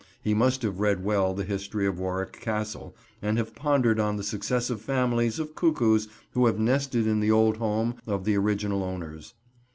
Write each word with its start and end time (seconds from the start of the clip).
He 0.23 0.33
must 0.33 0.63
have 0.63 0.79
read 0.79 1.03
well 1.05 1.35
the 1.35 1.43
history 1.43 1.85
of 1.85 1.99
Warwick 1.99 2.31
Castle 2.33 2.95
and 3.21 3.37
have 3.37 3.53
pondered 3.53 3.99
on 3.99 4.15
the 4.17 4.23
successive 4.23 4.81
families 4.81 5.37
of 5.37 5.53
cuckoos 5.53 6.07
who 6.31 6.47
have 6.47 6.57
nested 6.57 7.05
in 7.05 7.19
the 7.19 7.29
old 7.29 7.57
home 7.57 7.93
of 8.07 8.25
the 8.25 8.35
original 8.35 8.83
owners. 8.83 9.35